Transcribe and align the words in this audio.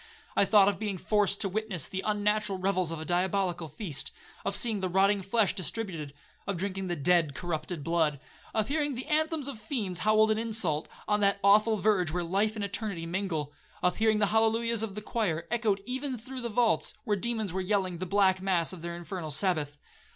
I 0.35 0.45
thought 0.45 0.67
of 0.67 0.79
being 0.79 0.97
forced 0.97 1.41
to 1.41 1.47
witness 1.47 1.87
the 1.87 2.01
unnatural 2.03 2.57
revels 2.57 2.91
of 2.91 2.99
a 2.99 3.05
diabolical 3.05 3.67
feast,—of 3.67 4.55
seeing 4.55 4.79
the 4.79 4.89
rotting 4.89 5.21
flesh 5.21 5.53
distributed,—of 5.53 6.57
drinking 6.57 6.87
the 6.87 6.95
dead 6.95 7.35
corrupted 7.35 7.83
blood,—of 7.83 8.67
hearing 8.67 8.95
the 8.95 9.05
anthems 9.05 9.47
of 9.47 9.59
fiends 9.59 9.99
howled 9.99 10.31
in 10.31 10.39
insult, 10.39 10.87
on 11.07 11.19
that 11.19 11.39
awful 11.43 11.77
verge 11.77 12.09
where 12.11 12.23
life 12.23 12.55
and 12.55 12.65
eternity 12.65 13.05
mingle,—of 13.05 13.95
hearing 13.97 14.17
the 14.17 14.25
hallelujahs 14.33 14.81
of 14.81 14.95
the 14.95 15.03
choir, 15.03 15.45
echoed 15.51 15.83
even 15.85 16.17
through 16.17 16.41
the 16.41 16.49
vaults, 16.49 16.95
where 17.03 17.15
demons 17.15 17.53
were 17.53 17.61
yelling 17.61 17.99
the 17.99 18.07
black 18.07 18.41
mass 18.41 18.73
of 18.73 18.81
their 18.81 18.95
infernal 18.95 19.29
Sabbath. 19.29 19.77